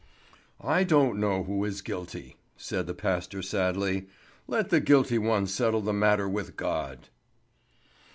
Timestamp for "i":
0.59-0.83